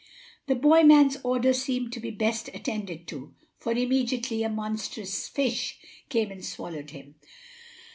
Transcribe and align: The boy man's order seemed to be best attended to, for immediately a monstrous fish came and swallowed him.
The 0.47 0.55
boy 0.55 0.81
man's 0.81 1.17
order 1.23 1.53
seemed 1.53 1.93
to 1.93 1.99
be 1.99 2.09
best 2.09 2.47
attended 2.55 3.07
to, 3.09 3.35
for 3.59 3.71
immediately 3.73 4.41
a 4.41 4.49
monstrous 4.49 5.27
fish 5.27 5.77
came 6.09 6.31
and 6.31 6.43
swallowed 6.43 6.89
him. 6.89 7.17